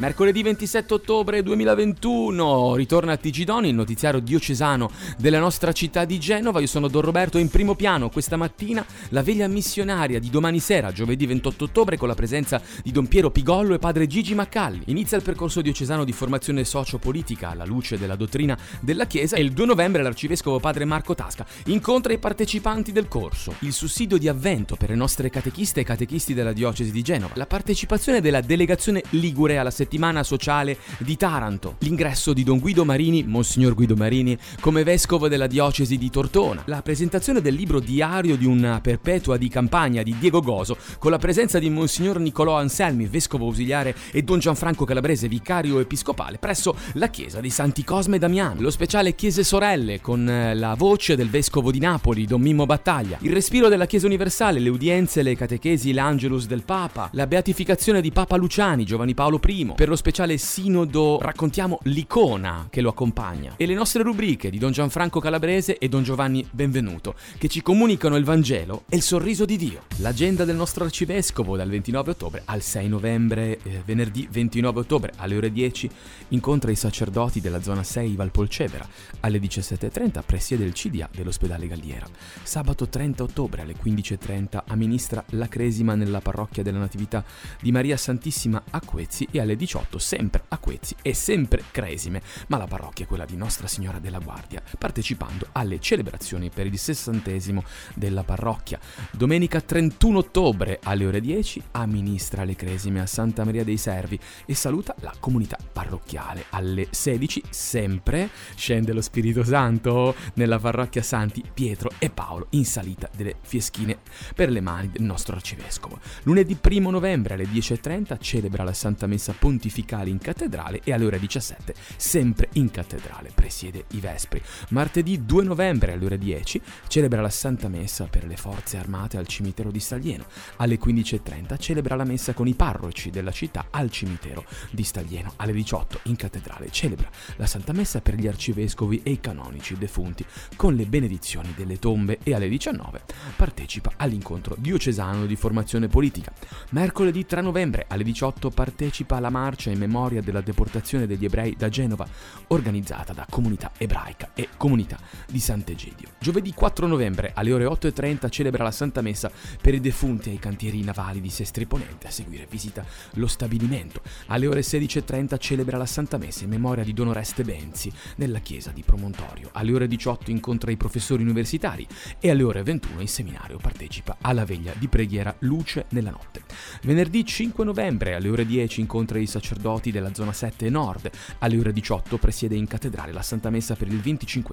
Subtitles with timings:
[0.00, 6.58] Mercoledì 27 ottobre 2021 ritorna a Tigidoni, il notiziario diocesano della nostra città di Genova.
[6.60, 10.90] Io sono Don Roberto in primo piano questa mattina la veglia missionaria di domani sera,
[10.90, 14.84] giovedì 28 ottobre, con la presenza di Don Piero Pigollo e padre Gigi Maccalli.
[14.86, 19.52] Inizia il percorso diocesano di formazione sociopolitica alla luce della dottrina della Chiesa e il
[19.52, 23.56] 2 novembre l'arcivescovo padre Marco Tasca incontra i partecipanti del corso.
[23.58, 27.34] Il sussidio di avvento per le nostre catechiste e catechisti della diocesi di Genova.
[27.36, 32.84] La partecipazione della delegazione Ligure alla settimana settimana sociale di Taranto, l'ingresso di Don Guido
[32.84, 38.36] Marini, Monsignor Guido Marini, come vescovo della diocesi di Tortona, la presentazione del libro diario
[38.36, 43.06] di una perpetua di campagna di Diego Goso, con la presenza di Monsignor Niccolò Anselmi,
[43.06, 48.18] vescovo ausiliare, e Don Gianfranco Calabrese, vicario episcopale, presso la chiesa di Santi Cosme e
[48.20, 52.64] Damiano, lo speciale Chiese Sorelle, con eh, la voce del vescovo di Napoli, Don Mimmo
[52.64, 58.00] Battaglia, il respiro della Chiesa Universale, le udienze, le catechesi, l'Angelus del Papa, la beatificazione
[58.00, 63.54] di Papa Luciani, Giovanni Paolo I, per lo speciale sinodo raccontiamo l'icona che lo accompagna
[63.56, 68.16] e le nostre rubriche di Don Gianfranco Calabrese e Don Giovanni Benvenuto che ci comunicano
[68.16, 69.84] il Vangelo e il sorriso di Dio.
[70.00, 75.36] L'agenda del nostro arcivescovo dal 29 ottobre al 6 novembre, eh, venerdì 29 ottobre alle
[75.36, 75.88] ore 10
[76.28, 78.86] incontra i sacerdoti della zona 6 Valpolcevera.
[79.20, 82.06] Alle 17.30 presiede il CDA dell'ospedale Galliera.
[82.42, 87.24] Sabato 30 ottobre alle 15.30 amministra la cresima nella parrocchia della Natività
[87.62, 92.56] di Maria Santissima a Quezzi e alle 18 sempre a Quezzi e sempre Cresime, ma
[92.56, 97.62] la parrocchia è quella di Nostra Signora della Guardia, partecipando alle celebrazioni per il sessantesimo
[97.94, 98.80] della parrocchia.
[99.10, 104.54] Domenica 31 ottobre alle ore 10 amministra le Cresime a Santa Maria dei Servi e
[104.54, 106.46] saluta la comunità parrocchiale.
[106.50, 113.10] Alle 16 sempre scende lo Spirito Santo nella parrocchia Santi Pietro e Paolo in salita
[113.14, 113.98] delle fieschine
[114.34, 115.98] per le mani del nostro arcivescovo.
[116.22, 121.18] Lunedì 1 novembre alle 10.30 celebra la Santa Messa pontificale in cattedrale e alle ore
[121.18, 124.40] 17 sempre in cattedrale presiede i Vespri.
[124.68, 129.26] Martedì 2 novembre alle ore 10 celebra la Santa Messa per le forze armate al
[129.26, 130.26] cimitero di Staglieno.
[130.56, 135.32] Alle 15.30 celebra la messa con i parroci della città al cimitero di Staglieno.
[135.36, 140.24] Alle 18 in cattedrale celebra la Santa Messa per gli arcivescovi e i canonici defunti
[140.54, 143.02] con le benedizioni delle tombe e alle 19
[143.34, 146.32] partecipa all'incontro diocesano di formazione politica.
[146.70, 151.70] Mercoledì 3 novembre alle 18 partecipa alla marcia in memoria della deportazione degli ebrei da
[151.70, 152.06] Genova,
[152.48, 156.10] organizzata da Comunità Ebraica e Comunità di Sant'Egidio.
[156.18, 159.30] Giovedì 4 novembre alle ore 8.30 celebra la Santa Messa
[159.60, 162.06] per i defunti ai cantieri navali di Sestri Ponente.
[162.06, 162.84] A seguire visita
[163.14, 164.02] lo stabilimento.
[164.26, 168.72] Alle ore 16.30 celebra la Santa Messa in memoria di Don Oreste Benzi nella chiesa
[168.72, 169.48] di Promontorio.
[169.52, 171.86] Alle ore 18 incontra i professori universitari
[172.18, 176.42] e alle ore 21 in seminario partecipa alla veglia di preghiera Luce nella notte.
[176.82, 181.10] Venerdì 5 novembre alle ore 10 incontra i sacerdoti della zona 7 e nord.
[181.38, 184.48] Alle ore 18 presiede in cattedrale la Santa Messa per il 25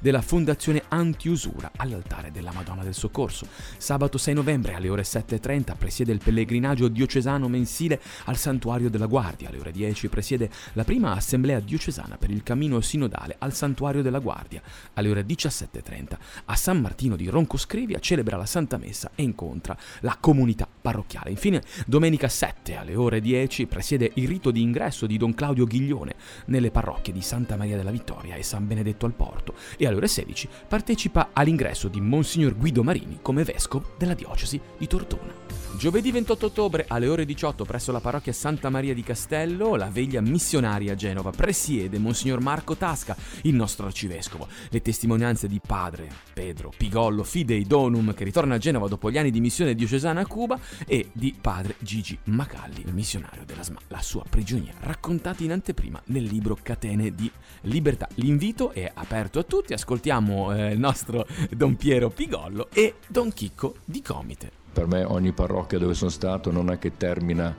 [0.00, 3.46] della Fondazione Antiusura all'altare della Madonna del Soccorso.
[3.76, 9.48] Sabato 6 novembre alle ore 7.30 presiede il pellegrinaggio diocesano mensile al Santuario della Guardia.
[9.48, 14.20] Alle ore 10 presiede la prima assemblea diocesana per il cammino sinodale al Santuario della
[14.20, 14.62] Guardia.
[14.94, 16.16] Alle ore 17.30
[16.46, 21.30] a San Martino di Roncoscrivia celebra la Santa Messa e incontra la comunità parrocchiale.
[21.30, 26.14] Infine, domenica 7 alle ore 10 presiede il rito di ingresso di Don Claudio Ghiglione
[26.46, 30.08] nelle parrocchie di Santa Maria della Vittoria e San Benedetto al Porto e alle ore
[30.08, 35.62] 16 partecipa all'ingresso di Monsignor Guido Marini come vescovo della diocesi di Tortona.
[35.76, 40.20] Giovedì 28 ottobre alle ore 18 presso la parrocchia Santa Maria di Castello, la veglia
[40.20, 44.46] missionaria a Genova presiede Monsignor Marco Tasca, il nostro arcivescovo.
[44.68, 49.30] Le testimonianze di padre Pedro Pigollo Fidei Donum, che ritorna a Genova dopo gli anni
[49.30, 54.24] di missione diocesana a Cuba, e di padre Gigi Macalli, missionario della SMA, la sua
[54.28, 57.30] prigionia, raccontati in anteprima nel libro Catene di
[57.62, 58.08] Libertà.
[58.16, 63.76] L'invito è aperto a tutti, ascoltiamo eh, il nostro Don Piero Pigollo e Don Chicco
[63.84, 64.50] di Comite.
[64.72, 67.54] Per me ogni parrocchia dove sono stato non è che termina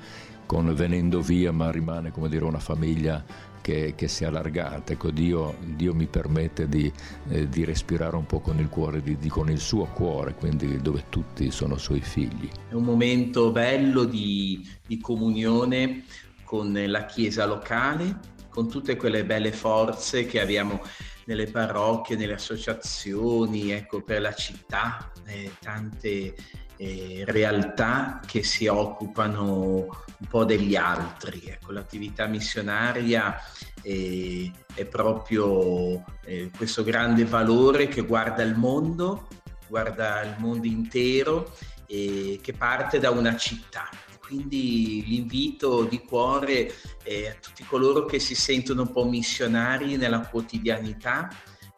[0.45, 3.23] con venendo via, ma rimane come dire una famiglia
[3.61, 4.91] che, che si è allargata.
[4.91, 6.91] Ecco, Dio, Dio mi permette di,
[7.29, 10.81] eh, di, respirare un po' con il cuore, di, di, con il suo cuore, quindi
[10.81, 12.49] dove tutti sono suoi figli.
[12.69, 16.03] È un momento bello di, di comunione
[16.43, 18.19] con la Chiesa locale,
[18.49, 20.81] con tutte quelle belle forze che abbiamo
[21.25, 26.35] nelle parrocchie, nelle associazioni, ecco, per la città, eh, tante
[26.77, 31.41] eh, realtà che si occupano un po' degli altri.
[31.45, 33.35] Ecco, l'attività missionaria
[33.81, 39.27] eh, è proprio eh, questo grande valore che guarda il mondo,
[39.67, 41.53] guarda il mondo intero
[41.87, 43.89] e che parte da una città
[44.33, 50.21] quindi l'invito di cuore è a tutti coloro che si sentono un po' missionari nella
[50.21, 51.29] quotidianità,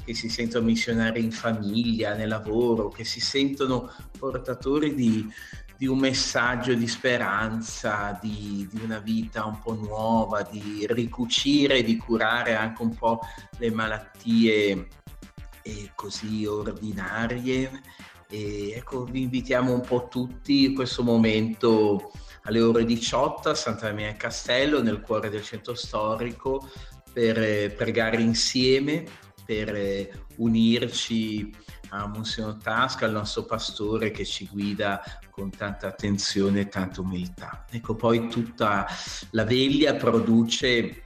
[0.03, 5.27] che si sentono missionari in famiglia, nel lavoro, che si sentono portatori di,
[5.77, 11.97] di un messaggio di speranza, di, di, una vita un po' nuova, di ricucire, di
[11.97, 13.19] curare anche un po'
[13.57, 14.87] le malattie
[15.61, 17.81] eh, così ordinarie.
[18.29, 22.11] E ecco, vi invitiamo un po' tutti in questo momento
[22.45, 26.69] alle ore 18 a Santa Maria Castello, nel cuore del centro storico,
[27.11, 29.03] per eh, pregare insieme
[29.45, 31.53] per eh, unirci
[31.89, 37.65] a Monsignor Tasca, al nostro pastore che ci guida con tanta attenzione e tanta umiltà.
[37.69, 38.87] Ecco, poi tutta
[39.31, 41.03] la veglia produce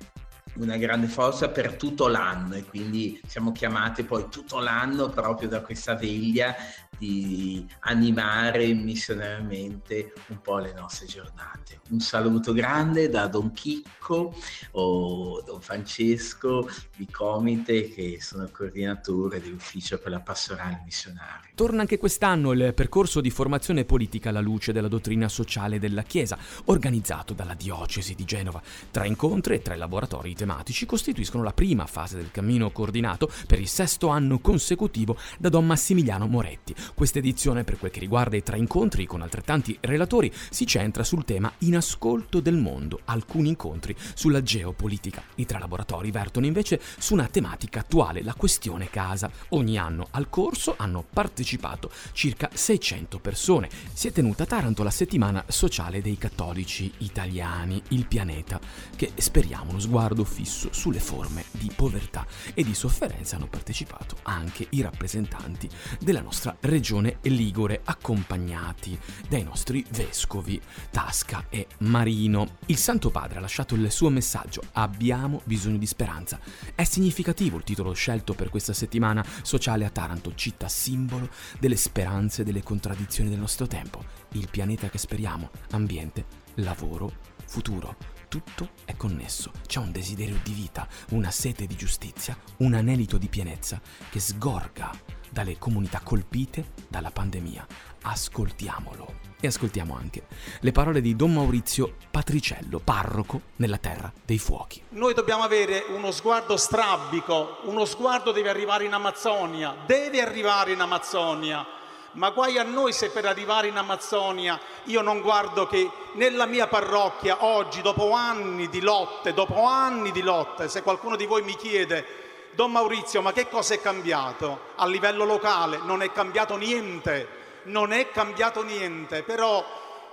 [0.56, 5.62] una grande forza per tutto l'anno e quindi siamo chiamati poi tutto l'anno proprio da
[5.62, 6.56] questa veglia
[7.00, 11.80] di animare missionariamente un po' le nostre giornate.
[11.90, 14.36] Un saluto grande da Don Chicco
[14.72, 21.50] o Don Francesco di Comite che sono coordinatore dell'ufficio per la pastorale missionaria.
[21.56, 26.38] Torna anche quest'anno il percorso di formazione politica alla luce della dottrina sociale della Chiesa,
[26.66, 28.62] organizzato dalla Diocesi di Genova.
[28.92, 33.68] Tre incontri e tre laboratori tematici costituiscono la prima fase del cammino coordinato per il
[33.68, 38.57] sesto anno consecutivo da Don Massimiliano Moretti, questa edizione, per quel che riguarda i tre
[38.57, 44.41] incontri con altrettanti relatori, si centra sul tema In ascolto del mondo, alcuni incontri sulla
[44.41, 45.24] geopolitica.
[45.36, 49.30] I tre laboratori vertono invece su una tematica attuale, la questione casa.
[49.50, 53.69] Ogni anno al corso hanno partecipato circa 600 persone.
[53.94, 58.59] Si è tenuta a Taranto la settimana sociale dei cattolici italiani, il pianeta,
[58.95, 64.68] che speriamo uno sguardo fisso sulle forme di povertà e di sofferenza hanno partecipato anche
[64.71, 65.69] i rappresentanti
[66.00, 68.97] della nostra regione regione Ligure, accompagnati
[69.27, 70.59] dai nostri vescovi
[70.89, 72.57] Tasca e Marino.
[72.67, 76.39] Il Santo Padre ha lasciato il suo messaggio: Abbiamo bisogno di speranza.
[76.73, 81.29] È significativo il titolo scelto per questa settimana sociale a Taranto, città simbolo
[81.59, 84.03] delle speranze e delle contraddizioni del nostro tempo.
[84.31, 87.11] Il pianeta che speriamo, ambiente, lavoro,
[87.45, 89.51] futuro tutto è connesso.
[89.65, 93.81] C'è un desiderio di vita, una sete di giustizia, un anelito di pienezza
[94.11, 97.65] che sgorga dalle comunità colpite dalla pandemia.
[98.01, 99.27] Ascoltiamolo.
[99.41, 100.23] E ascoltiamo anche
[100.59, 104.81] le parole di Don Maurizio Patriciello, parroco nella terra dei fuochi.
[104.89, 110.81] Noi dobbiamo avere uno sguardo strabico, uno sguardo deve arrivare in Amazzonia, deve arrivare in
[110.81, 111.65] Amazzonia.
[112.13, 116.67] Ma guai a noi se per arrivare in Amazzonia io non guardo che nella mia
[116.67, 121.55] parrocchia oggi, dopo anni di lotte, dopo anni di lotte, se qualcuno di voi mi
[121.55, 124.72] chiede Don Maurizio, ma che cosa è cambiato?
[124.75, 127.28] A livello locale non è cambiato niente,
[127.63, 129.63] non è cambiato niente, però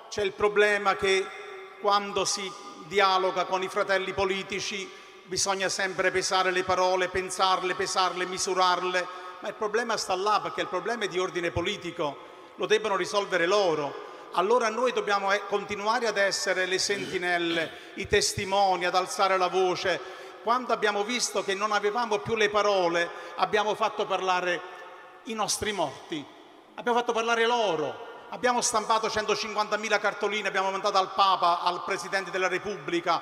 [0.09, 1.27] c'è il problema che
[1.81, 2.51] quando si
[2.87, 4.89] dialoga con i fratelli politici
[5.25, 9.07] bisogna sempre pesare le parole, pensarle, pesarle, misurarle,
[9.41, 12.17] ma il problema sta là perché il problema è di ordine politico,
[12.55, 14.05] lo debbono risolvere loro.
[14.33, 20.01] Allora noi dobbiamo eh, continuare ad essere le sentinelle, i testimoni, ad alzare la voce,
[20.47, 24.61] quando abbiamo visto che non avevamo più le parole, abbiamo fatto parlare
[25.25, 26.25] i nostri morti,
[26.77, 32.47] abbiamo fatto parlare loro, abbiamo stampato 150.000 cartoline, abbiamo mandato al Papa, al Presidente della
[32.47, 33.21] Repubblica,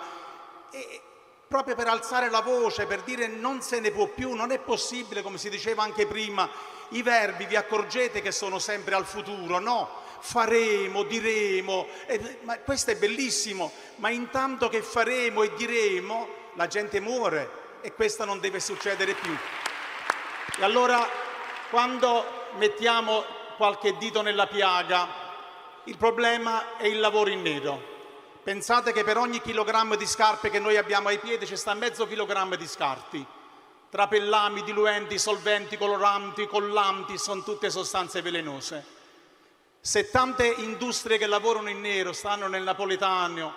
[0.70, 1.00] e
[1.48, 5.22] proprio per alzare la voce, per dire non se ne può più, non è possibile,
[5.22, 6.46] come si diceva anche prima,
[6.90, 9.88] i verbi vi accorgete che sono sempre al futuro, no?
[10.18, 17.00] Faremo, diremo, e, ma questo è bellissimo, ma intanto che faremo e diremo, la gente
[17.00, 19.36] muore e questo non deve succedere più.
[20.56, 21.06] E allora
[21.70, 22.24] quando
[22.56, 23.24] mettiamo
[23.56, 25.08] qualche dito nella piaga,
[25.84, 27.92] il problema è il lavoro in nero.
[28.42, 32.06] Pensate che per ogni chilogrammo di scarpe che noi abbiamo ai piedi ci sta mezzo
[32.06, 33.26] chilogrammo di scarti.
[33.90, 38.84] Trapellami, diluenti, solventi, coloranti, collanti, sono tutte sostanze velenose.
[39.80, 43.54] Se tante industrie che lavorano in nero stanno nel napoletano,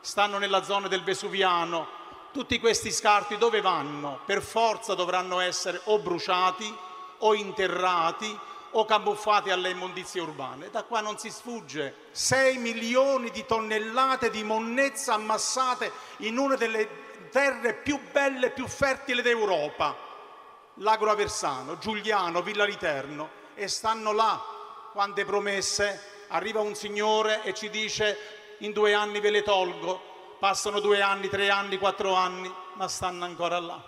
[0.00, 1.99] stanno nella zona del Vesuviano,
[2.32, 4.20] tutti questi scarti dove vanno?
[4.24, 6.74] Per forza dovranno essere o bruciati
[7.18, 8.38] o interrati
[8.72, 10.70] o camuffati alle immondizie urbane.
[10.70, 11.94] Da qua non si sfugge.
[12.12, 18.66] 6 milioni di tonnellate di monnezza ammassate in una delle terre più belle e più
[18.66, 19.96] fertili d'Europa,
[20.74, 24.40] l'Agro Aversano, Giuliano, Villa Literno, e stanno là.
[24.92, 26.18] Quante promesse?
[26.28, 30.09] Arriva un signore e ci dice in due anni ve le tolgo,
[30.40, 33.78] Passano due anni, tre anni, quattro anni, ma stanno ancora là.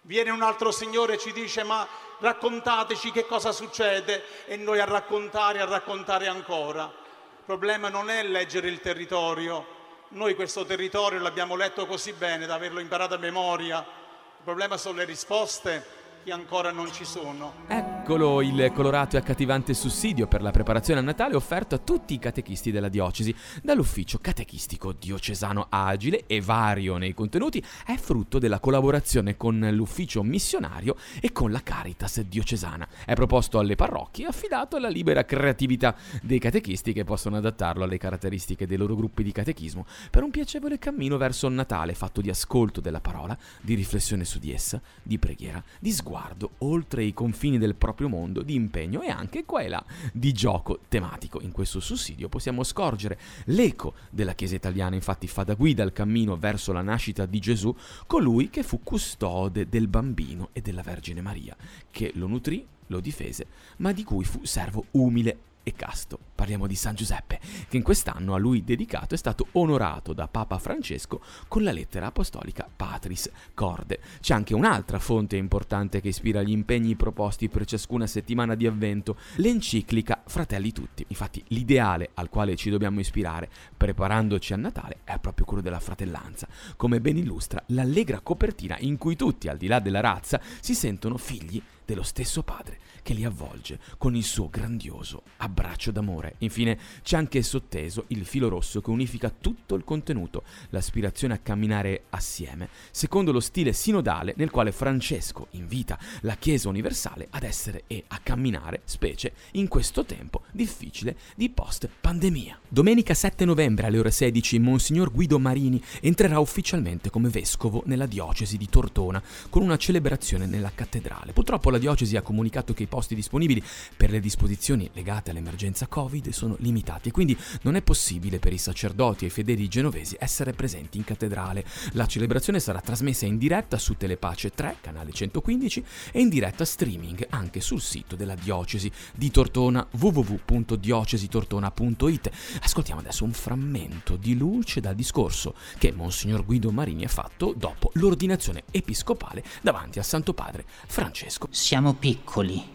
[0.00, 1.86] Viene un altro signore e ci dice ma
[2.18, 6.84] raccontateci che cosa succede e noi a raccontare, a raccontare ancora.
[6.84, 9.66] Il problema non è leggere il territorio,
[10.08, 14.96] noi questo territorio l'abbiamo letto così bene da averlo imparato a memoria, il problema sono
[14.96, 17.52] le risposte che ancora non ci sono.
[17.68, 22.18] Eccolo il colorato e accattivante sussidio per la preparazione a Natale offerto a tutti i
[22.18, 29.36] catechisti della diocesi dall'ufficio catechistico diocesano agile e vario nei contenuti, è frutto della collaborazione
[29.36, 32.88] con l'ufficio missionario e con la Caritas diocesana.
[33.04, 37.98] È proposto alle parrocchie e affidato alla libera creatività dei catechisti che possono adattarlo alle
[37.98, 42.30] caratteristiche dei loro gruppi di catechismo per un piacevole cammino verso il Natale fatto di
[42.30, 47.12] ascolto della parola, di riflessione su di essa, di preghiera, di sguardo sguardo oltre i
[47.12, 51.40] confini del proprio mondo di impegno e anche qua e là di gioco tematico.
[51.40, 56.36] In questo sussidio possiamo scorgere l'eco della Chiesa italiana, infatti fa da guida al cammino
[56.36, 57.74] verso la nascita di Gesù,
[58.06, 61.56] colui che fu custode del bambino e della Vergine Maria,
[61.90, 63.46] che lo nutrì, lo difese,
[63.78, 66.18] ma di cui fu servo umile e casto.
[66.34, 67.38] Parliamo di San Giuseppe,
[67.68, 72.06] che in quest'anno a lui dedicato è stato onorato da Papa Francesco con la lettera
[72.06, 74.00] apostolica Patris Corde.
[74.20, 79.16] C'è anche un'altra fonte importante che ispira gli impegni proposti per ciascuna settimana di avvento,
[79.36, 81.04] l'enciclica Fratelli Tutti.
[81.08, 86.48] Infatti l'ideale al quale ci dobbiamo ispirare preparandoci a Natale è proprio quello della fratellanza,
[86.76, 91.16] come ben illustra l'allegra copertina in cui tutti, al di là della razza, si sentono
[91.16, 96.23] figli dello stesso Padre che li avvolge con il suo grandioso abbraccio d'amore.
[96.38, 102.04] Infine c'è anche sotteso il filo rosso che unifica tutto il contenuto, l'aspirazione a camminare
[102.10, 108.04] assieme, secondo lo stile sinodale nel quale Francesco invita la Chiesa universale ad essere e
[108.08, 112.58] a camminare, specie in questo tempo difficile di post-pandemia.
[112.68, 118.56] Domenica 7 novembre alle ore 16 Monsignor Guido Marini entrerà ufficialmente come vescovo nella diocesi
[118.56, 121.32] di Tortona con una celebrazione nella cattedrale.
[121.32, 123.62] Purtroppo la diocesi ha comunicato che i posti disponibili
[123.96, 128.58] per le disposizioni legate all'emergenza Covid sono limitati e quindi non è possibile per i
[128.58, 131.64] sacerdoti e i fedeli genovesi essere presenti in cattedrale.
[131.92, 137.26] La celebrazione sarà trasmessa in diretta su Telepace 3, canale 115 e in diretta streaming
[137.30, 142.30] anche sul sito della diocesi di Tortona www.diocesitortona.it.
[142.60, 147.90] Ascoltiamo adesso un frammento di luce dal discorso che Monsignor Guido Marini ha fatto dopo
[147.94, 151.48] l'ordinazione episcopale davanti al Santo Padre Francesco.
[151.50, 152.74] Siamo piccoli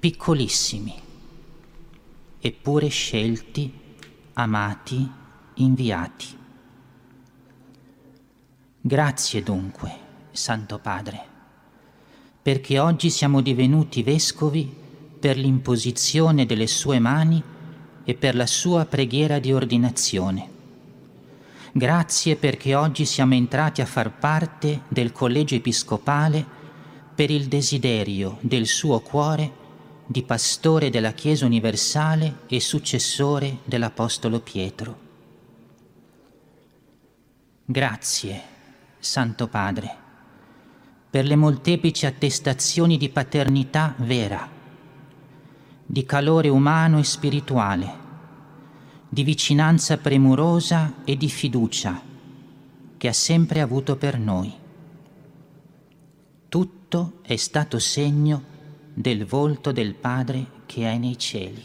[0.00, 0.94] piccolissimi,
[2.40, 3.70] eppure scelti,
[4.34, 5.10] amati,
[5.54, 6.38] inviati.
[8.80, 9.92] Grazie dunque,
[10.30, 11.22] Santo Padre,
[12.40, 14.74] perché oggi siamo divenuti vescovi
[15.20, 17.42] per l'imposizione delle sue mani
[18.02, 20.48] e per la sua preghiera di ordinazione.
[21.72, 26.44] Grazie perché oggi siamo entrati a far parte del collegio episcopale
[27.14, 29.59] per il desiderio del suo cuore
[30.10, 34.98] di pastore della Chiesa universale e successore dell'Apostolo Pietro.
[37.64, 38.42] Grazie,
[38.98, 39.96] Santo Padre,
[41.08, 44.50] per le molteplici attestazioni di paternità vera,
[45.86, 47.94] di calore umano e spirituale,
[49.08, 52.02] di vicinanza premurosa e di fiducia
[52.96, 54.52] che ha sempre avuto per noi.
[56.48, 58.58] Tutto è stato segno
[58.92, 61.64] del volto del Padre che è nei cieli.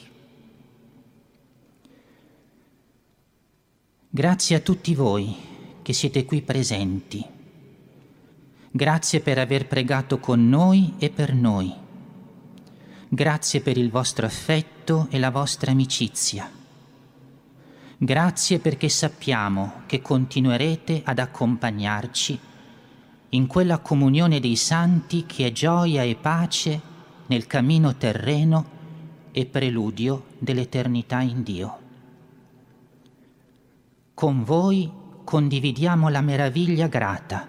[4.09, 5.35] Grazie a tutti voi
[5.81, 7.25] che siete qui presenti.
[8.71, 11.73] Grazie per aver pregato con noi e per noi.
[13.07, 16.49] Grazie per il vostro affetto e la vostra amicizia.
[17.97, 22.39] Grazie perché sappiamo che continuerete ad accompagnarci
[23.29, 26.93] in quella comunione dei santi che è gioia e pace
[27.27, 28.73] nel cammino terreno
[29.31, 31.79] e preludio dell'eternità in Dio.
[34.13, 34.89] Con voi
[35.23, 37.47] condividiamo la meraviglia grata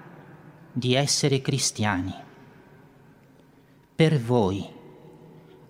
[0.73, 2.13] di essere cristiani.
[3.95, 4.67] Per voi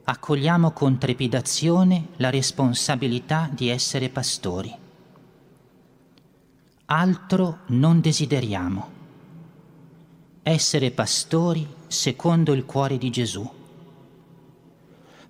[0.05, 4.75] accogliamo con trepidazione la responsabilità di essere pastori.
[6.87, 8.95] Altro non desideriamo.
[10.43, 13.56] Essere pastori secondo il cuore di Gesù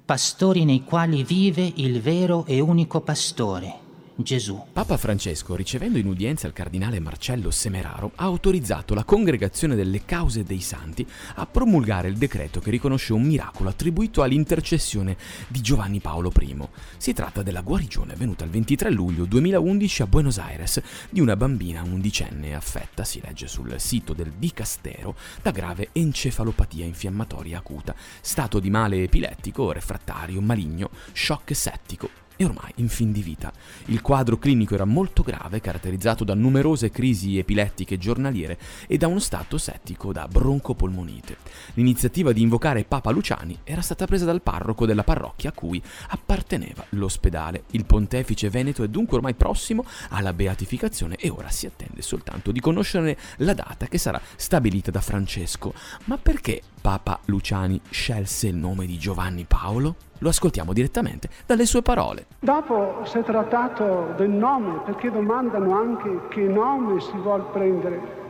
[0.06, 3.85] pastori nei quali vive il vero e unico pastore,
[4.18, 4.64] Gesù.
[4.72, 10.42] Papa Francesco, ricevendo in udienza il cardinale Marcello Semeraro, ha autorizzato la congregazione delle cause
[10.42, 15.16] dei santi a promulgare il decreto che riconosce un miracolo attribuito all'intercessione
[15.48, 16.56] di Giovanni Paolo I.
[16.96, 20.80] Si tratta della guarigione avvenuta il 23 luglio 2011 a Buenos Aires
[21.10, 27.58] di una bambina undicenne affetta, si legge sul sito del Dicastero, da grave encefalopatia infiammatoria
[27.58, 33.52] acuta, stato di male epilettico, refrattario, maligno, shock settico e ormai in fin di vita.
[33.86, 39.18] Il quadro clinico era molto grave, caratterizzato da numerose crisi epilettiche giornaliere e da uno
[39.18, 41.36] stato settico da broncopolmonite.
[41.74, 46.84] L'iniziativa di invocare Papa Luciani era stata presa dal parroco della parrocchia a cui apparteneva
[46.90, 47.64] l'ospedale.
[47.70, 52.60] Il pontefice veneto è dunque ormai prossimo alla beatificazione e ora si attende soltanto di
[52.60, 55.72] conoscere la data che sarà stabilita da Francesco.
[56.04, 59.96] Ma perché Papa Luciani scelse il nome di Giovanni Paolo?
[60.18, 62.26] Lo ascoltiamo direttamente dalle sue parole.
[62.38, 68.24] Dopo si è trattato del nome, perché domandano anche che nome si vuole prendere.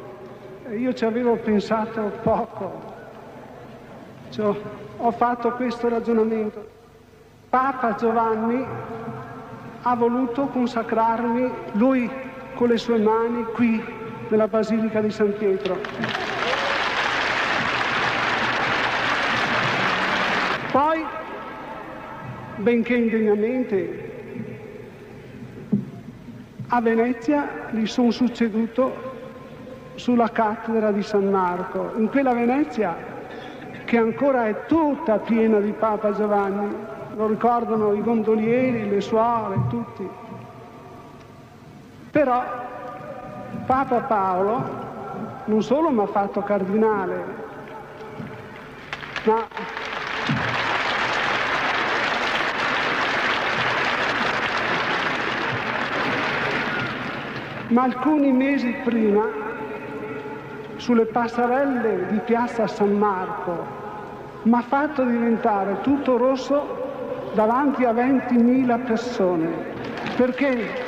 [0.76, 2.94] Io ci avevo pensato poco,
[4.30, 4.56] cioè,
[4.96, 6.68] ho fatto questo ragionamento.
[7.48, 8.66] Papa Giovanni
[9.82, 12.10] ha voluto consacrarmi, lui
[12.54, 13.80] con le sue mani, qui
[14.28, 15.78] nella Basilica di San Pietro.
[20.72, 21.04] Poi
[22.66, 24.10] benché indegnamente,
[26.66, 28.92] a Venezia gli sono succeduto
[29.94, 32.96] sulla cattedra di San Marco, in quella Venezia
[33.84, 36.74] che ancora è tutta piena di Papa Giovanni,
[37.14, 40.08] lo ricordano i gondolieri, le suore, tutti.
[42.10, 42.42] Però
[43.64, 44.84] Papa Paolo
[45.44, 47.24] non solo mi ha fatto cardinale,
[49.22, 49.46] ma
[57.68, 59.24] ma alcuni mesi prima
[60.76, 63.84] sulle passerelle di piazza San Marco
[64.42, 66.84] mi ha fatto diventare tutto rosso
[67.34, 69.48] davanti a 20.000 persone.
[70.16, 70.84] Perché?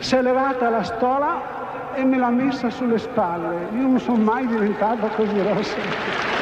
[0.00, 3.68] Si è levata la stola e me l'ha messa sulle spalle.
[3.74, 6.37] Io non sono mai diventato così rosso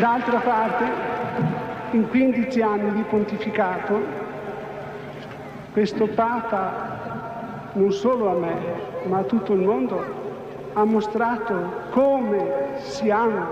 [0.00, 0.84] D'altra parte,
[1.90, 4.00] in 15 anni di pontificato,
[5.72, 8.54] questo Papa, non solo a me,
[9.04, 10.02] ma a tutto il mondo,
[10.72, 13.46] ha mostrato come si ama,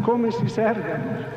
[0.00, 1.28] come si serve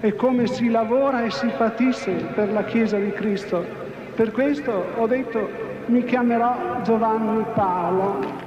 [0.00, 3.62] e come si lavora e si patisce per la Chiesa di Cristo.
[4.14, 5.46] Per questo ho detto
[5.88, 8.43] mi chiamerò Giovanni Paolo.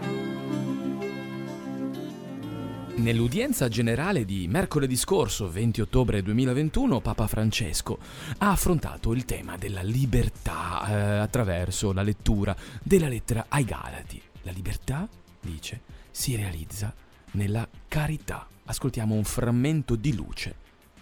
[2.97, 7.99] Nell'udienza generale di mercoledì scorso, 20 ottobre 2021, Papa Francesco
[8.39, 14.19] ha affrontato il tema della libertà eh, attraverso la lettura della lettera ai Galati.
[14.41, 15.07] La libertà,
[15.39, 16.91] dice, si realizza
[17.33, 18.47] nella carità.
[18.65, 20.55] Ascoltiamo un frammento di luce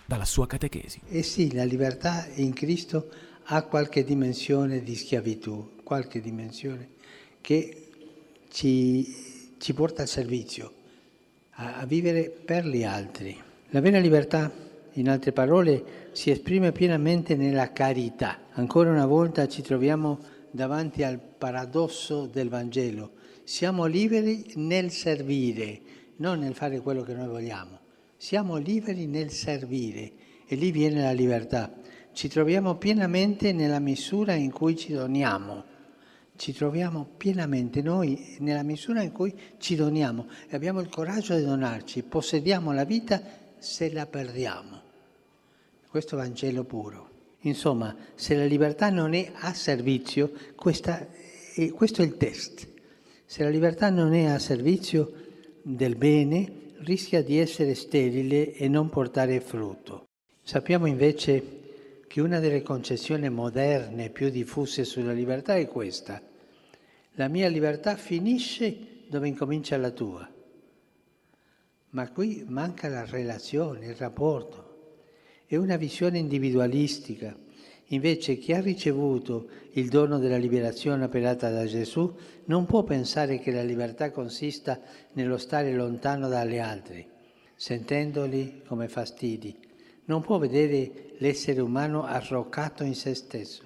[0.05, 0.99] dalla sua catechesi.
[1.07, 3.09] Eh sì, la libertà in Cristo
[3.45, 6.89] ha qualche dimensione di schiavitù, qualche dimensione
[7.39, 7.87] che
[8.49, 10.83] ci, ci porta al servizio
[11.55, 13.37] a, vivere per gli altri.
[13.69, 14.51] La vera libertà,
[14.93, 18.39] in altre parole, si esprime pienamente nella carità.
[18.53, 20.19] Ancora una volta ci troviamo
[20.51, 23.11] davanti al paradosso del Vangelo.
[23.43, 25.79] Siamo liberi nel servire,
[26.17, 27.79] non nel fare quello che noi vogliamo.
[28.17, 30.11] Siamo liberi nel servire
[30.47, 31.73] e lì viene la libertà.
[32.13, 35.73] Ci troviamo pienamente nella misura in cui ci doniamo
[36.35, 41.43] ci troviamo pienamente noi nella misura in cui ci doniamo e abbiamo il coraggio di
[41.43, 43.21] donarci, possediamo la vita
[43.57, 44.81] se la perdiamo.
[45.89, 47.09] Questo è Vangelo puro.
[47.41, 51.07] Insomma, se la libertà non è a servizio, questa,
[51.73, 52.67] questo è il test.
[53.25, 55.13] Se la libertà non è a servizio
[55.61, 60.07] del bene, rischia di essere sterile e non portare frutto.
[60.43, 61.64] Sappiamo invece
[62.15, 66.21] che una delle concezioni moderne più diffuse sulla libertà è questa.
[67.15, 70.25] La mia libertà finisce dove incomincia la tua.
[71.89, 74.93] Ma qui manca la relazione, il rapporto.
[75.45, 77.37] È una visione individualistica.
[77.87, 83.51] Invece chi ha ricevuto il dono della liberazione operata da Gesù non può pensare che
[83.51, 84.79] la libertà consista
[85.15, 87.07] nello stare lontano dalle altre,
[87.55, 89.64] sentendoli come fastidi,
[90.05, 93.63] non può vedere l'essere umano arroccato in se stesso,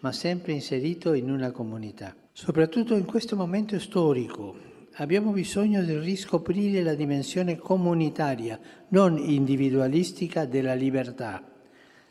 [0.00, 2.14] ma sempre inserito in una comunità.
[2.32, 10.74] Soprattutto in questo momento storico abbiamo bisogno di riscoprire la dimensione comunitaria, non individualistica della
[10.74, 11.42] libertà.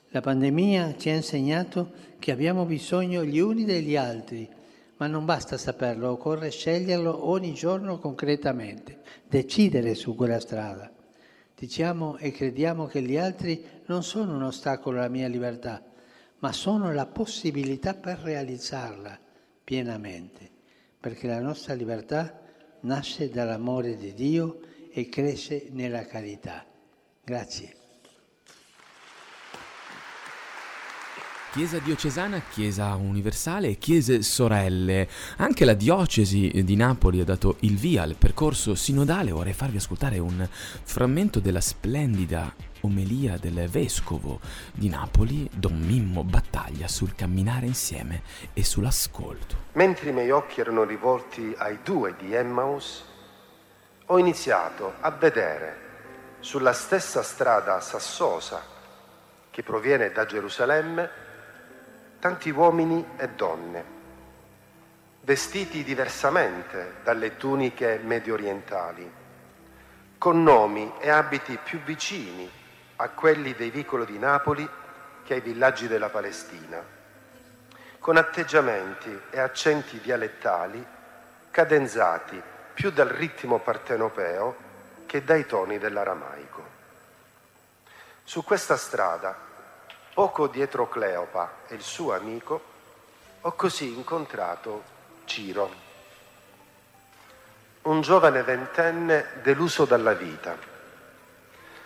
[0.10, 4.48] La pandemia ci ha insegnato che abbiamo bisogno gli uni degli altri,
[4.98, 10.92] ma non basta saperlo, occorre sceglierlo ogni giorno concretamente, decidere su quella strada.
[11.60, 15.84] Diciamo e crediamo che gli altri non sono un ostacolo alla mia libertà,
[16.40, 19.20] ma sono la possibilità per realizzarla
[19.62, 20.58] pienamente.
[21.00, 22.42] perché la nostra libertà
[22.82, 24.60] nasce dall'amore di Dio
[24.92, 26.66] e cresce nella carità.
[27.24, 27.79] Grazie.
[31.52, 35.10] Chiesa diocesana, Chiesa universale e Chiese sorelle.
[35.38, 39.32] Anche la diocesi di Napoli ha dato il via al percorso sinodale.
[39.32, 44.40] Vorrei farvi ascoltare un frammento della splendida omelia del vescovo
[44.74, 48.22] di Napoli, Don Mimmo Battaglia, sul camminare insieme
[48.54, 49.56] e sull'ascolto.
[49.72, 53.04] Mentre i miei occhi erano rivolti ai due di Emmaus,
[54.06, 55.88] ho iniziato a vedere
[56.42, 58.62] sulla stessa strada sassosa
[59.50, 61.28] che proviene da Gerusalemme
[62.20, 63.84] tanti uomini e donne,
[65.22, 69.10] vestiti diversamente dalle tuniche medio orientali,
[70.18, 72.50] con nomi e abiti più vicini
[72.98, 74.70] a quelli dei vicoli di Napoli
[75.24, 76.84] che ai villaggi della Palestina,
[78.00, 80.86] con atteggiamenti e accenti dialettali
[81.52, 82.42] cadenzati
[82.74, 84.68] più dal ritmo partenopeo
[85.06, 86.78] che dai toni dell'aramaico.
[88.24, 89.48] Su questa strada
[90.20, 92.62] Poco dietro Cleopa e il suo amico,
[93.40, 94.84] ho così incontrato
[95.24, 95.72] Ciro,
[97.84, 100.58] un giovane ventenne deluso dalla vita,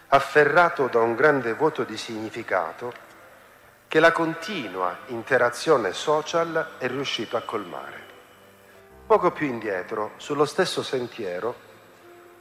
[0.07, 2.91] afferrato da un grande vuoto di significato
[3.87, 8.01] che la continua interazione social è riuscito a colmare.
[9.05, 11.55] Poco più indietro, sullo stesso sentiero,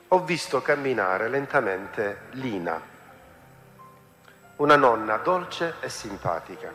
[0.09, 2.92] ho visto camminare lentamente Lina,
[4.63, 6.73] una nonna dolce e simpatica,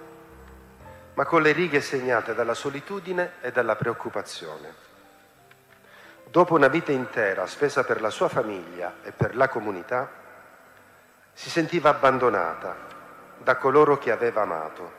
[1.13, 4.73] ma con le righe segnate dalla solitudine e dalla preoccupazione.
[6.25, 10.09] Dopo una vita intera spesa per la sua famiglia e per la comunità,
[11.31, 12.75] si sentiva abbandonata
[13.37, 14.91] da coloro che aveva amato,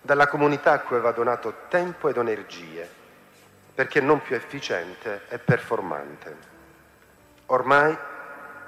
[0.00, 2.90] dalla comunità a cui aveva donato tempo ed energie,
[3.72, 6.36] perché non più efficiente e performante.
[7.46, 7.96] Ormai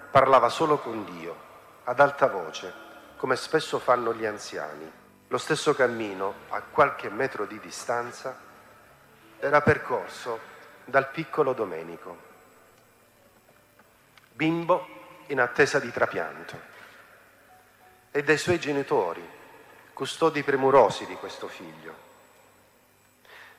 [0.09, 1.35] parlava solo con Dio,
[1.83, 2.89] ad alta voce,
[3.21, 4.91] come spesso fanno gli anziani.
[5.29, 8.35] Lo stesso cammino, a qualche metro di distanza,
[9.39, 10.41] era percorso
[10.87, 12.17] dal piccolo Domenico,
[14.33, 14.87] bimbo
[15.27, 16.61] in attesa di trapianto,
[18.11, 19.29] e dai suoi genitori,
[19.93, 21.95] custodi premurosi di questo figlio.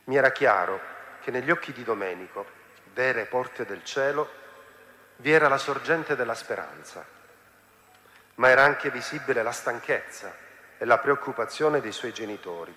[0.06, 0.80] Mi era chiaro
[1.22, 2.48] che negli occhi di Domenico,
[2.94, 4.28] vere porte del cielo,
[5.18, 7.20] vi era la sorgente della speranza
[8.42, 10.34] ma era anche visibile la stanchezza
[10.80, 12.74] e la preoccupazione dei suoi genitori,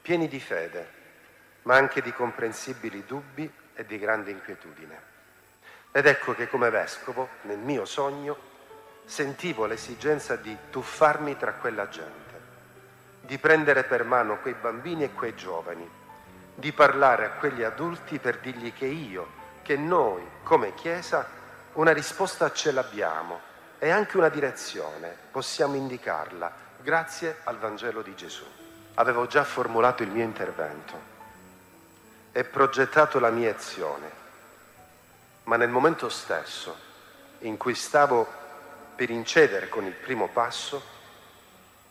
[0.00, 0.88] pieni di fede,
[1.64, 5.10] ma anche di comprensibili dubbi e di grande inquietudine.
[5.92, 8.38] Ed ecco che come vescovo, nel mio sogno,
[9.04, 12.40] sentivo l'esigenza di tuffarmi tra quella gente,
[13.20, 15.86] di prendere per mano quei bambini e quei giovani,
[16.54, 21.28] di parlare a quegli adulti per dirgli che io, che noi, come Chiesa,
[21.74, 23.50] una risposta ce l'abbiamo
[23.82, 28.44] e anche una direzione, possiamo indicarla grazie al Vangelo di Gesù.
[28.94, 30.96] Avevo già formulato il mio intervento.
[32.30, 34.08] E progettato la mia azione,
[35.42, 36.76] ma nel momento stesso
[37.40, 38.24] in cui stavo
[38.94, 40.80] per incedere con il primo passo,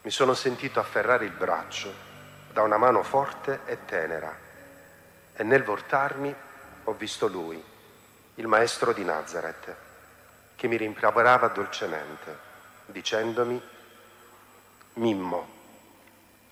[0.04, 1.94] mi sono sentito afferrare il braccio
[2.54, 4.34] da una mano forte e tenera.
[5.34, 6.34] E nel voltarmi
[6.86, 7.62] ho visto lui,
[8.36, 9.90] il maestro di Nazareth
[10.62, 12.38] che mi rimproverava dolcemente,
[12.86, 13.60] dicendomi,
[14.93, 15.47] Mimmo,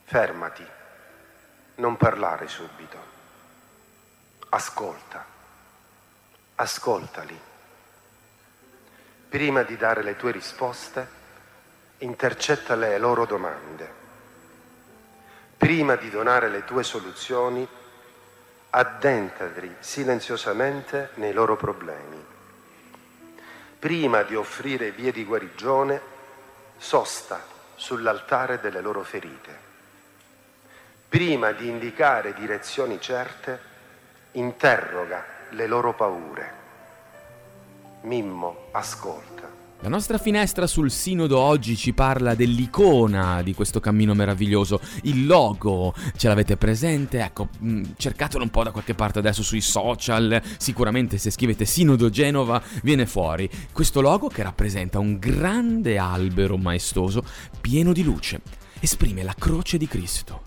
[0.06, 0.66] fermati,
[1.76, 2.98] non parlare subito,
[4.50, 5.24] ascolta,
[6.56, 7.40] ascoltali.
[9.30, 11.08] Prima di dare le tue risposte,
[12.00, 13.94] intercetta le loro domande.
[15.56, 17.68] Prima di donare le tue soluzioni,
[18.72, 22.38] addentati silenziosamente nei loro problemi
[23.80, 26.02] prima di offrire vie di guarigione,
[26.78, 27.42] sosta
[27.76, 29.68] sull'altare delle loro ferite.
[31.08, 33.60] Prima di indicare direzioni certe,
[34.34, 36.54] interroga le loro paure.
[38.02, 39.59] Mimmo, ascolta.
[39.82, 45.94] La nostra finestra sul sinodo oggi ci parla dell'icona di questo cammino meraviglioso, il logo,
[46.18, 47.22] ce l'avete presente?
[47.22, 52.10] Ecco, mm, cercatelo un po' da qualche parte adesso sui social, sicuramente se scrivete Sinodo
[52.10, 53.50] Genova viene fuori.
[53.72, 57.24] Questo logo che rappresenta un grande albero maestoso
[57.62, 58.42] pieno di luce,
[58.82, 60.42] esprime la croce di Cristo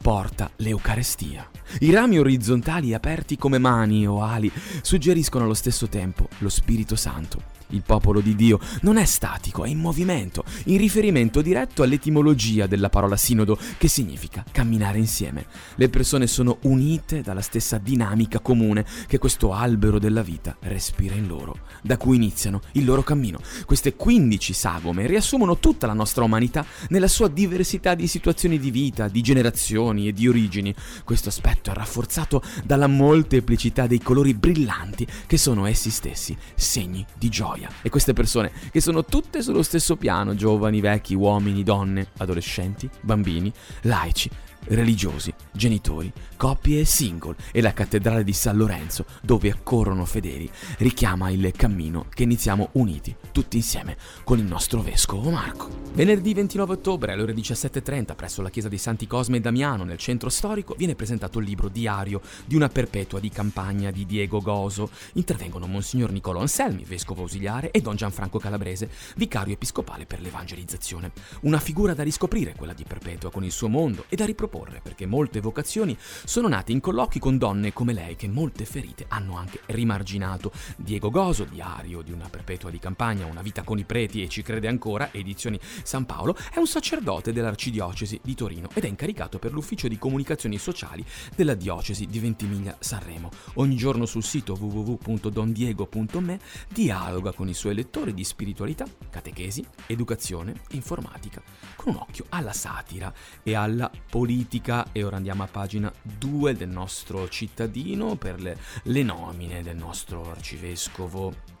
[0.00, 1.46] porta l'Eucarestia.
[1.80, 7.56] I rami orizzontali aperti come mani o ali suggeriscono allo stesso tempo lo Spirito Santo
[7.70, 12.88] Il popolo di Dio non è statico, è in movimento, in riferimento diretto all'etimologia della
[12.88, 15.46] parola sinodo, che significa camminare insieme.
[15.74, 21.26] Le persone sono unite dalla stessa dinamica comune che questo albero della vita respira in
[21.26, 23.40] loro, da cui iniziano il loro cammino.
[23.66, 29.08] Queste 15 sagome riassumono tutta la nostra umanità nella sua diversità di situazioni di vita,
[29.08, 30.74] di generazioni e di origini.
[31.04, 37.28] Questo aspetto è rafforzato dalla molteplicità dei colori brillanti che sono essi stessi segni di
[37.28, 37.57] gioia.
[37.82, 43.52] E queste persone che sono tutte sullo stesso piano, giovani, vecchi, uomini, donne, adolescenti, bambini,
[43.82, 44.30] laici,
[44.64, 50.48] religiosi, genitori, coppie e single e la cattedrale di San Lorenzo, dove accorrono fedeli,
[50.78, 55.86] richiama il cammino che iniziamo uniti, tutti insieme, con il nostro vescovo Marco.
[55.92, 59.98] Venerdì 29 ottobre alle ore 17.30 presso la chiesa di Santi Cosme e Damiano nel
[59.98, 64.90] centro storico viene presentato il libro diario di una perpetua di campagna di Diego Goso.
[65.14, 71.10] Intervengono Monsignor Nicolò Anselmi, vescovo ausiliare, e Don Gianfranco Calabrese, vicario episcopale per l'evangelizzazione.
[71.40, 75.04] Una figura da riscoprire quella di Perpetua con il suo mondo e da riproporre perché
[75.04, 75.96] molte vocazioni
[76.28, 80.52] sono nate in colloqui con donne come lei che molte ferite hanno anche rimarginato.
[80.76, 84.42] Diego Goso, diario di una perpetua di campagna, una vita con i preti e ci
[84.42, 89.52] crede ancora, edizioni San Paolo, è un sacerdote dell'arcidiocesi di Torino ed è incaricato per
[89.52, 91.02] l'ufficio di comunicazioni sociali
[91.34, 93.30] della diocesi di Ventimiglia-Sanremo.
[93.54, 100.76] Ogni giorno sul sito www.dondiego.me dialoga con i suoi lettori di spiritualità, catechesi, educazione e
[100.76, 101.40] informatica,
[101.74, 103.10] con un occhio alla satira
[103.42, 104.88] e alla politica.
[104.92, 106.16] E ora andiamo a pagina 2
[106.54, 111.57] del nostro cittadino per le, le nomine del nostro arcivescovo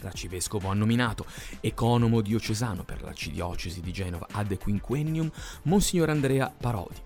[0.00, 1.26] L'arcivescovo ha nominato
[1.60, 5.30] economo diocesano per l'arcidiocesi di Genova ad quinquennium
[5.62, 6.96] Monsignor Andrea Parodi.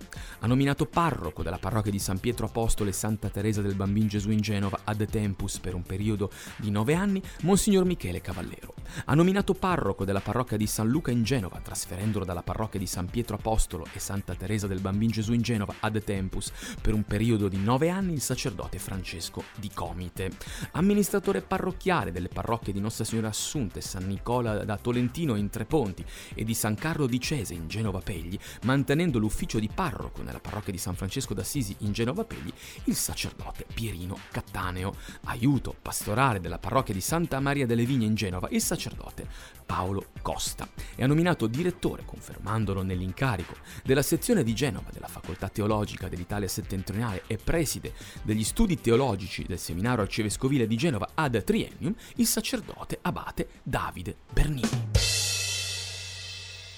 [0.41, 4.31] Ha nominato parroco della parrocchia di San Pietro Apostolo e Santa Teresa del Bambin Gesù
[4.31, 8.75] in Genova ad tempus per un periodo di nove anni Monsignor Michele Cavallero.
[9.07, 13.07] Ha nominato parroco della parrocchia di San Luca in Genova, trasferendolo dalla parrocchia di San
[13.07, 17.49] Pietro Apostolo e Santa Teresa del Bambin Gesù in Genova ad tempus per un periodo
[17.49, 20.31] di nove anni il sacerdote Francesco di Comite.
[20.73, 26.05] Amministratore parrocchiale delle parrocchie di nostra Signora Assunta e San Nicola da Tolentino in Treponti
[26.35, 30.73] e di San Carlo di Cese in Genova Pegli, mantenendo l'ufficio di parroco nella parrocchia
[30.73, 32.53] di San Francesco d'Assisi in Genova Pegli,
[32.85, 34.95] il sacerdote Pierino Cattaneo.
[35.25, 39.27] Aiuto pastorale della parrocchia di Santa Maria delle Vigne in Genova, il sacerdote
[39.65, 40.69] Paolo Costa.
[40.95, 47.25] E ha nominato direttore, confermandolo nell'incarico, della sezione di Genova della Facoltà Teologica dell'Italia Settentrionale
[47.27, 52.27] e preside degli studi teologici del Seminario Arcivescovile di Genova ad triennium, il
[52.73, 55.12] sacerdote abate Davide Bernini.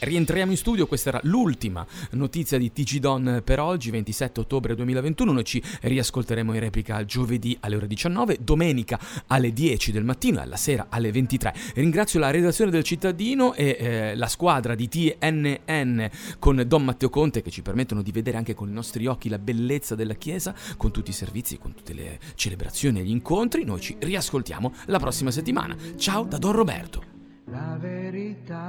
[0.00, 5.32] Rientriamo in studio, questa era l'ultima notizia di TG Don per oggi, 27 ottobre 2021.
[5.32, 10.42] Noi ci riascolteremo in replica giovedì alle ore 19, domenica alle 10 del mattino e
[10.42, 11.54] alla sera alle 23.
[11.74, 17.40] Ringrazio la redazione del cittadino e eh, la squadra di TNN con Don Matteo Conte
[17.40, 20.90] che ci permettono di vedere anche con i nostri occhi la bellezza della Chiesa, con
[20.90, 23.64] tutti i servizi, con tutte le celebrazioni e gli incontri.
[23.64, 25.76] Noi ci riascoltiamo la prossima settimana.
[25.96, 27.13] Ciao da Don Roberto
[27.46, 28.62] la verità.